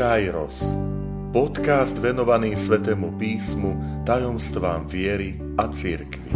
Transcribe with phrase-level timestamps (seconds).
[0.00, 0.64] Kairos.
[1.28, 6.32] Podcast venovaný Svetému písmu, tajomstvám viery a cirkvi.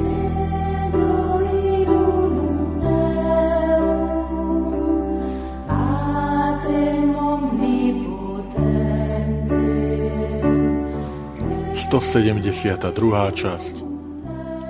[12.93, 13.81] druhá časť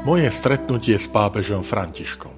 [0.07, 2.35] Moje stretnutie s pápežom Františkom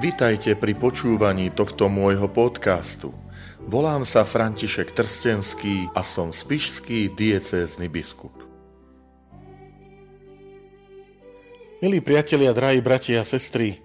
[0.00, 3.12] Vitajte pri počúvaní tohto môjho podcastu–
[3.70, 8.34] Volám sa František Trstenský a som spišský diecézny biskup.
[11.78, 13.78] Milí priatelia, drahí bratia a sestry,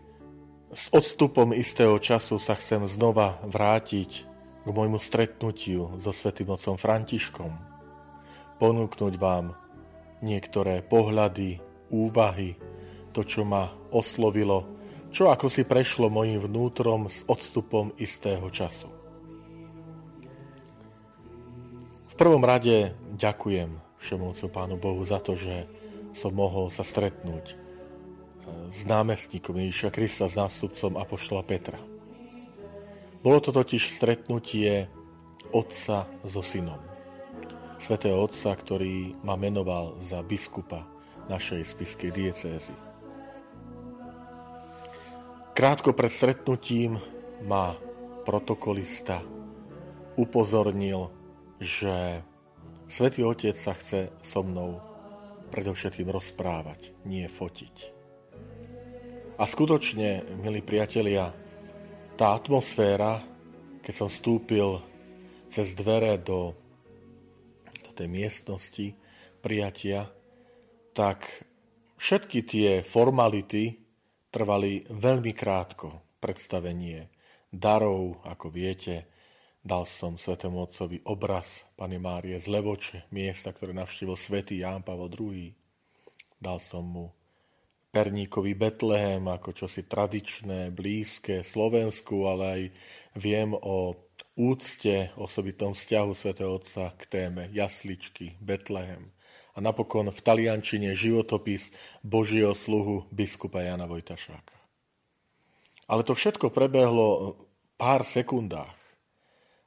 [0.74, 4.26] s odstupom istého času sa chcem znova vrátiť
[4.66, 7.54] k môjmu stretnutiu so svätým otcom Františkom.
[8.58, 9.54] Ponúknuť vám
[10.26, 11.62] niektoré pohľady,
[11.94, 12.58] úvahy,
[13.14, 14.66] to, čo ma oslovilo,
[15.14, 19.05] čo ako si prešlo mojim vnútrom s odstupom istého času.
[22.16, 25.68] V prvom rade ďakujem všemovcu Pánu Bohu za to, že
[26.16, 27.56] som mohol sa stretnúť e,
[28.72, 31.76] s námestníkom Ježiša Krista, s nástupcom Apoštola Petra.
[33.20, 34.88] Bolo to totiž stretnutie
[35.52, 36.80] otca so synom.
[37.84, 40.88] Svetého otca, ktorý ma menoval za biskupa
[41.28, 42.76] našej spiskej diecézy.
[45.52, 46.96] Krátko pred stretnutím
[47.44, 47.76] ma
[48.24, 49.20] protokolista
[50.16, 51.25] upozornil
[51.66, 52.22] že
[52.86, 54.78] Svetý Otec sa chce so mnou
[55.50, 57.76] predovšetkým rozprávať, nie fotiť.
[59.36, 61.34] A skutočne, milí priatelia,
[62.16, 63.20] tá atmosféra,
[63.84, 64.80] keď som vstúpil
[65.50, 66.56] cez dvere do,
[67.84, 68.96] do tej miestnosti
[69.44, 70.08] prijatia,
[70.96, 71.28] tak
[72.00, 73.82] všetky tie formality
[74.32, 76.06] trvali veľmi krátko.
[76.22, 77.12] Predstavenie
[77.52, 79.15] darov, ako viete,
[79.66, 85.10] Dal som svetému otcovi obraz Pany Márie z Levoče, miesta, ktoré navštívil svätý Ján Pavel
[85.10, 85.58] II.
[86.38, 87.10] Dal som mu
[87.90, 92.62] perníkový Betlehem ako čosi tradičné, blízke Slovensku, ale aj
[93.18, 93.98] viem o
[94.38, 99.10] úcte, osobitom vzťahu svätého Otca k téme jasličky, Betlehem.
[99.58, 101.74] A napokon v taliančine životopis
[102.06, 104.54] Božieho sluhu biskupa Jana Vojtašáka.
[105.90, 107.34] Ale to všetko prebehlo
[107.82, 108.85] pár sekundách.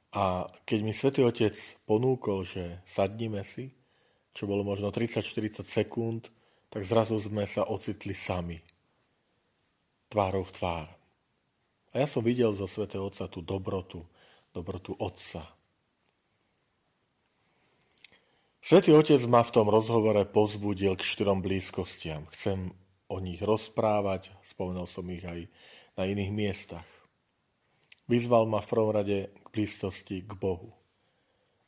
[0.09, 1.53] A keď mi svätý Otec
[1.85, 3.69] ponúkol, že sadnime si,
[4.33, 6.33] čo bolo možno 30-40 sekúnd,
[6.69, 8.57] tak zrazu sme sa ocitli sami.
[10.09, 10.87] Tvárou v tvár.
[11.93, 14.05] A ja som videl zo svätého Otca tú dobrotu,
[14.53, 15.45] dobrotu Otca.
[18.59, 22.25] Svetý Otec ma v tom rozhovore pozbudil k štyrom blízkostiam.
[22.33, 22.73] Chcem
[23.09, 25.49] o nich rozprávať, spomenul som ich aj
[25.97, 26.98] na iných miestach.
[28.09, 30.73] Vyzval ma v prvom rade k blízkosti k Bohu.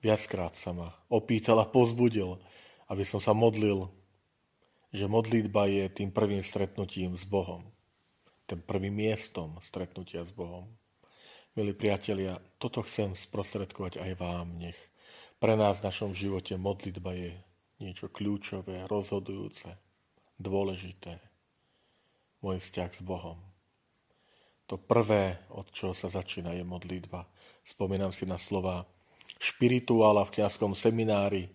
[0.01, 2.41] Viackrát sa ma opýtal a pozbudil,
[2.89, 3.85] aby som sa modlil,
[4.89, 7.61] že modlitba je tým prvým stretnutím s Bohom.
[8.49, 10.65] Tým prvým miestom stretnutia s Bohom.
[11.53, 14.57] Milí priatelia, toto chcem sprostredkovať aj vám.
[14.57, 14.79] Nech
[15.37, 17.37] pre nás v našom živote modlitba je
[17.77, 19.69] niečo kľúčové, rozhodujúce,
[20.41, 21.21] dôležité.
[22.41, 23.50] Môj vzťah s Bohom.
[24.71, 27.27] To prvé, od čoho sa začína, je modlitba.
[27.67, 28.87] Spomínam si na slova
[29.35, 31.51] špirituála v kňazskom seminári,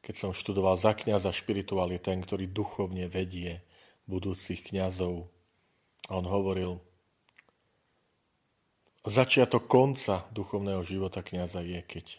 [0.00, 1.28] keď som študoval za kňaza.
[1.28, 3.60] Špirituál je ten, ktorý duchovne vedie
[4.08, 5.28] budúcich kňazov.
[6.08, 6.80] A on hovoril,
[9.04, 12.16] začiatok konca duchovného života kňaza je, keď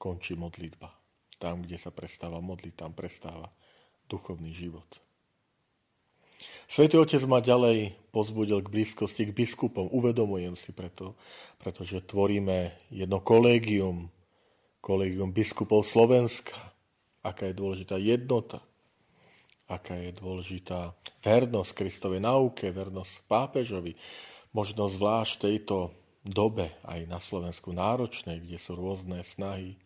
[0.00, 0.88] končí modlitba.
[1.36, 3.52] Tam, kde sa prestáva modliť, tam prestáva
[4.08, 4.88] duchovný život.
[6.66, 9.86] Svetý Otec ma ďalej pozbudil k blízkosti k biskupom.
[9.94, 11.14] Uvedomujem si preto,
[11.62, 14.10] pretože tvoríme jedno kolégium,
[14.82, 16.58] kolégium biskupov Slovenska.
[17.22, 18.58] Aká je dôležitá jednota,
[19.70, 20.90] aká je dôležitá
[21.22, 23.94] vernosť Kristovej nauke, vernosť pápežovi.
[24.50, 25.76] Možno zvlášť v tejto
[26.26, 29.78] dobe aj na Slovensku náročnej, kde sú rôzne snahy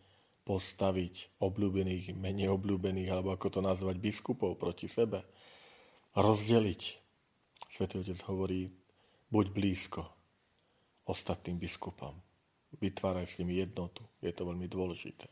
[0.49, 5.21] postaviť obľúbených, menej obľúbených, alebo ako to nazvať, biskupov proti sebe
[6.15, 6.81] rozdeliť.
[7.71, 8.67] Svetý Otec hovorí,
[9.31, 10.03] buď blízko
[11.07, 12.11] ostatným biskupom.
[12.79, 14.03] Vytváraj s nimi jednotu.
[14.19, 15.27] Je to veľmi dôležité.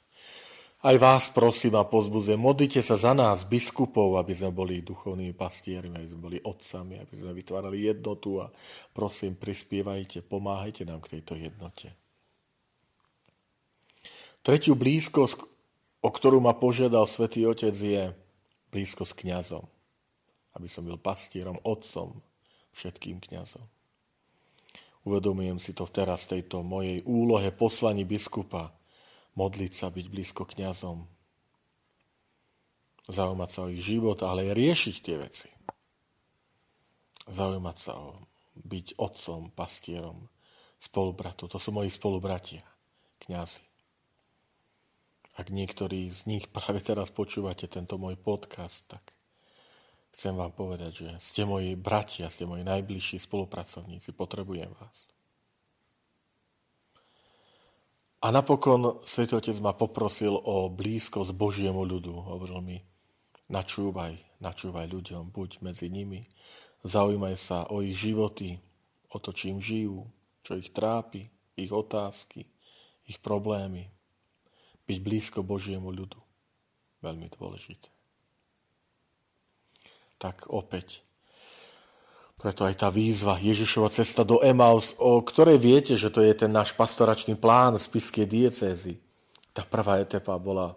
[0.79, 5.99] Aj vás prosím a pozbudzujem, modlite sa za nás, biskupov, aby sme boli duchovnými pastiermi,
[5.99, 8.47] aby sme boli otcami, aby sme vytvárali jednotu a
[8.95, 11.91] prosím, prispievajte, pomáhajte nám k tejto jednote.
[14.39, 15.43] Tretiu blízkosť,
[15.99, 18.15] o ktorú ma požiadal Svetý Otec, je
[18.71, 19.67] blízkosť kňazom
[20.57, 22.21] aby som byl pastierom, otcom
[22.73, 23.65] všetkým kňazom.
[25.05, 28.73] Uvedomujem si to teraz tejto mojej úlohe poslaní biskupa,
[29.37, 31.07] modliť sa, byť blízko kňazom,
[33.09, 35.49] zaujímať sa o ich život, ale aj riešiť tie veci.
[37.29, 38.19] Zaujímať sa o
[38.59, 40.27] byť otcom, pastierom,
[40.77, 41.47] spolubratu.
[41.47, 42.63] To sú moji spolubratia,
[43.23, 43.63] kňazi.
[45.39, 49.01] Ak niektorí z nich práve teraz počúvate tento môj podcast, tak
[50.13, 55.09] chcem vám povedať, že ste moji bratia, ste moji najbližší spolupracovníci, potrebujem vás.
[58.19, 62.11] A napokon Svetý Otec ma poprosil o blízkosť Božiemu ľudu.
[62.11, 62.77] Hovoril mi,
[63.47, 66.27] načúvaj, načúvaj ľuďom, buď medzi nimi,
[66.83, 68.59] zaujímaj sa o ich životy,
[69.07, 70.03] o to, čím žijú,
[70.43, 72.43] čo ich trápi, ich otázky,
[73.07, 73.87] ich problémy.
[74.83, 76.19] Byť blízko Božiemu ľudu.
[76.99, 77.98] Veľmi dôležité.
[80.19, 80.99] Tak opäť,
[82.39, 86.51] preto aj tá výzva Ježišova cesta do Emaus, o ktorej viete, že to je ten
[86.51, 88.99] náš pastoračný plán z Piskej diecézy.
[89.55, 90.75] Tá prvá etapa bola,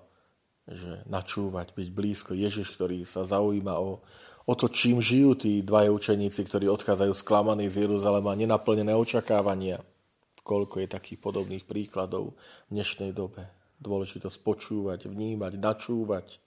[0.67, 3.99] že načúvať, byť blízko Ježiš, ktorý sa zaujíma o,
[4.47, 9.83] o to, čím žijú tí dvaja učeníci, ktorí odchádzajú sklamaní z Jeruzalema, nenaplnené očakávania.
[10.43, 12.35] Koľko je takých podobných príkladov
[12.67, 13.47] v dnešnej dobe.
[13.79, 16.43] Dôležitosť počúvať, vnímať, načúvať,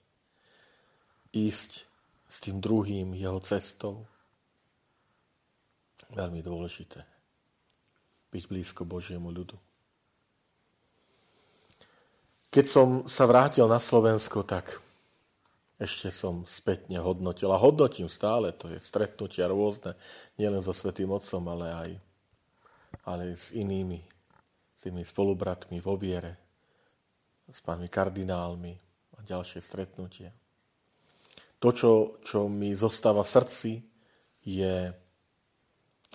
[1.32, 1.88] ísť
[2.26, 4.02] s tým druhým jeho cestou.
[6.10, 7.02] Veľmi dôležité.
[8.30, 9.58] Byť blízko Božiemu ľudu.
[12.50, 14.80] Keď som sa vrátil na Slovensko, tak
[15.76, 19.92] ešte som spätne hodnotil a hodnotím stále, to je stretnutia rôzne,
[20.40, 21.90] nielen so Svetým Otcom, ale aj,
[23.04, 24.00] ale aj s inými,
[24.72, 26.40] s tými spolubratmi vo viere,
[27.44, 28.72] s pánmi kardinálmi
[29.14, 30.32] a ďalšie stretnutia.
[31.60, 33.70] To, čo, čo mi zostáva v srdci,
[34.46, 34.92] je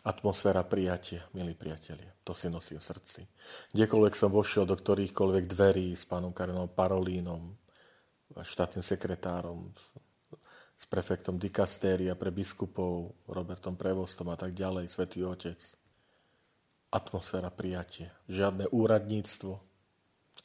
[0.02, 3.22] Atmosféra prijatia, milí priatelia, to si nosím v srdci.
[3.70, 7.54] Kdekoľvek som vošiel do ktorýchkoľvek dverí s pánom Karolom Parolínom,
[8.34, 9.70] štátnym sekretárom,
[10.74, 15.62] s prefektom dikastéria pre biskupov, Robertom Prevostom a tak ďalej, Svetý Otec.
[16.90, 19.71] Atmosféra prijatia, žiadne úradníctvo.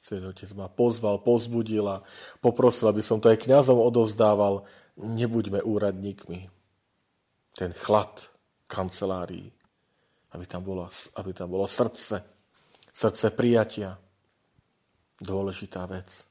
[0.06, 1.98] Svetý Otec ma pozval, pozbudil a
[2.38, 4.62] poprosil, aby som to aj kňazom odovzdával.
[5.02, 6.46] Nebuďme úradníkmi.
[7.58, 8.30] Ten chlad,
[8.70, 9.50] kancelárii,
[10.30, 10.86] aby tam bolo,
[11.18, 12.22] aby tam bolo srdce,
[12.94, 13.98] srdce prijatia.
[15.18, 16.28] Dôležitá vec.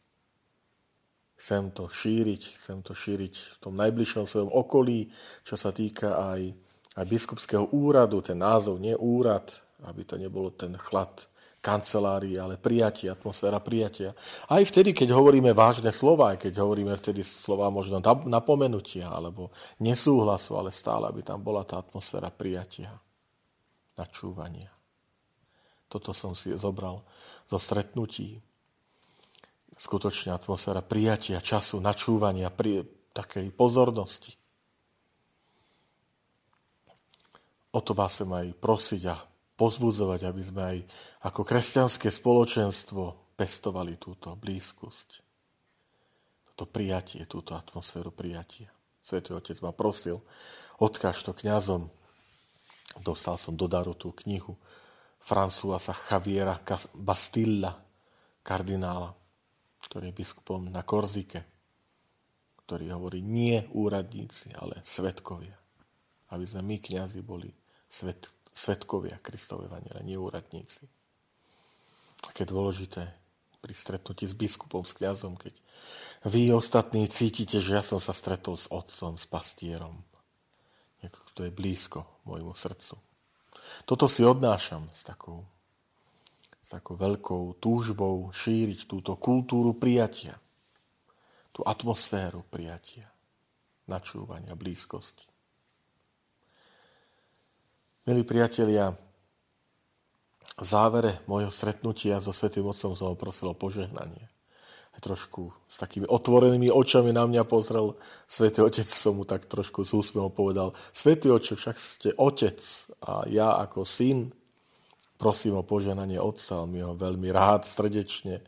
[1.35, 5.11] Chcem to šíriť, chcem to šíriť v tom najbližšom svojom okolí,
[5.43, 6.47] čo sa týka aj,
[6.95, 9.51] aj biskupského úradu, ten názov, nie úrad,
[9.83, 11.27] aby to nebolo ten chlad
[11.65, 14.13] kancelárii, ale prijatie, atmosféra prijatia.
[14.45, 17.97] Aj vtedy, keď hovoríme vážne slova, aj keď hovoríme vtedy slova možno
[18.29, 19.49] napomenutia alebo
[19.81, 22.93] nesúhlasu, ale stále, aby tam bola tá atmosféra prijatia,
[23.97, 24.69] načúvania.
[25.89, 27.01] Toto som si zobral
[27.49, 28.37] zo stretnutí.
[29.75, 32.85] Skutočne atmosféra prijatia, času, načúvania, pri,
[33.15, 34.35] takej pozornosti.
[37.75, 39.15] O to vás sem aj prosiť a
[39.55, 40.77] pozbudzovať, aby sme aj
[41.27, 45.09] ako kresťanské spoločenstvo pestovali túto blízkosť,
[46.51, 48.71] toto prijatie, túto atmosféru prijatia.
[49.03, 50.23] Svetý Otec ma prosil,
[50.79, 51.91] odkáž to kňazom.
[53.03, 54.55] Dostal som do daru tú knihu
[55.19, 56.61] Françoisa Javiera
[56.95, 57.75] Bastilla,
[58.45, 59.11] kardinála,
[59.83, 61.41] ktorý je biskupom na Korzike,
[62.65, 65.53] ktorý hovorí nie úradníci, ale svetkovia.
[66.33, 67.53] Aby sme my, kňazi, boli
[67.85, 70.87] svet, svetkovia Kristove Evangelia, nie úradníci.
[72.23, 73.11] Aké dôležité
[73.59, 75.59] pri stretnutí s biskupom, s kňazom, keď
[76.23, 79.99] vy ostatní cítite, že ja som sa stretol s otcom, s pastierom.
[81.03, 82.95] Niekto, kto je blízko môjmu srdcu.
[83.83, 85.43] Toto si odnášam s takou,
[86.63, 90.39] s takou veľkou túžbou šíriť túto kultúru prijatia.
[91.51, 93.09] Tú atmosféru prijatia,
[93.89, 95.34] načúvania, blízkosti.
[98.05, 98.93] Milí priatelia,
[100.61, 104.29] v závere môjho stretnutia so Svetým Otcom som ho prosil o požehnanie.
[104.93, 107.97] Aj trošku s takými otvorenými očami na mňa pozrel
[108.29, 112.61] Svetý Otec, som mu tak trošku s úsmevom povedal, Svetý Oče, však ste otec
[113.01, 114.29] a ja ako syn
[115.17, 118.45] prosím o požehnanie Otca, on mi ho veľmi rád, srdečne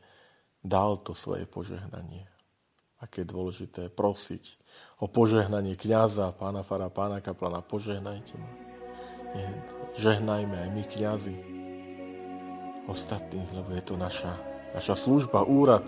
[0.61, 2.29] dal to svoje požehnanie.
[3.01, 4.53] Aké je dôležité prosiť
[5.01, 8.66] o požehnanie kniaza, pána fara, pána kaplana, požehnajte ma
[9.97, 11.35] žehnajme aj my kňazi
[12.87, 14.33] ostatných, lebo je to naša,
[14.71, 15.83] naša služba, úrad,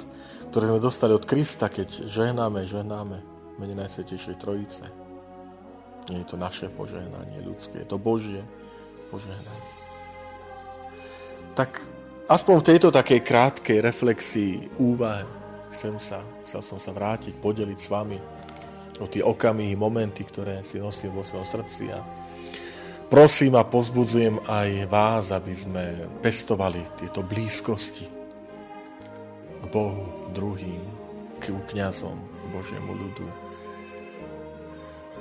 [0.51, 3.17] ktorý sme dostali od Krista, keď žehnáme, žehnáme
[3.55, 4.85] mene Najsvetejšej Trojice.
[6.11, 8.41] Nie je to naše požehnanie ľudské, je to Božie
[9.13, 9.69] požehnanie.
[11.53, 11.85] Tak
[12.27, 15.23] aspoň v tejto takej krátkej reflexii, úvahe,
[15.75, 18.19] chcem sa, chcel som sa vrátiť, podeliť s vami
[18.99, 21.99] o tie okamihy, momenty, ktoré si nosím vo svojom srdci a
[23.09, 25.83] prosím a pozbudzujem aj vás, aby sme
[26.21, 28.05] pestovali tieto blízkosti
[29.59, 30.85] k Bohu, druhým,
[31.41, 33.27] k kňazom, k Božiemu ľudu.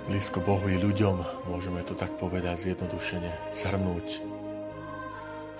[0.09, 4.25] Blízko Bohu i ľuďom, môžeme to tak povedať zjednodušene, zhrnúť.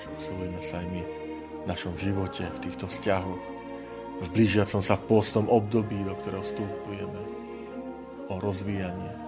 [0.09, 3.45] Usilujeme sa aj my v našom živote, v týchto vzťahoch,
[4.19, 7.21] v blížiacom sa v pôstnom období, do ktorého vstupujeme,
[8.29, 9.28] o rozvíjanie